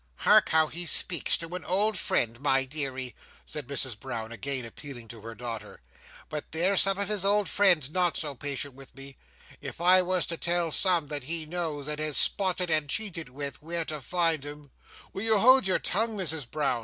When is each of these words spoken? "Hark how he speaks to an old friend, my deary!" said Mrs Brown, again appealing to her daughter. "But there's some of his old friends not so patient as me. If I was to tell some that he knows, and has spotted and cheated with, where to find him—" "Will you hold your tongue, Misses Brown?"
"Hark 0.15 0.49
how 0.49 0.65
he 0.65 0.87
speaks 0.87 1.37
to 1.37 1.53
an 1.55 1.63
old 1.63 1.95
friend, 1.95 2.39
my 2.39 2.65
deary!" 2.65 3.13
said 3.45 3.67
Mrs 3.67 3.99
Brown, 3.99 4.31
again 4.31 4.65
appealing 4.65 5.07
to 5.09 5.21
her 5.21 5.35
daughter. 5.35 5.79
"But 6.27 6.51
there's 6.53 6.81
some 6.81 6.97
of 6.97 7.07
his 7.07 7.23
old 7.23 7.47
friends 7.47 7.87
not 7.87 8.17
so 8.17 8.33
patient 8.33 8.81
as 8.81 8.95
me. 8.95 9.17
If 9.61 9.79
I 9.79 10.01
was 10.01 10.25
to 10.25 10.37
tell 10.37 10.71
some 10.71 11.09
that 11.09 11.25
he 11.25 11.45
knows, 11.45 11.87
and 11.87 11.99
has 11.99 12.17
spotted 12.17 12.71
and 12.71 12.89
cheated 12.89 13.29
with, 13.29 13.61
where 13.61 13.85
to 13.85 14.01
find 14.01 14.43
him—" 14.43 14.71
"Will 15.13 15.21
you 15.21 15.37
hold 15.37 15.67
your 15.67 15.77
tongue, 15.77 16.17
Misses 16.17 16.47
Brown?" 16.47 16.79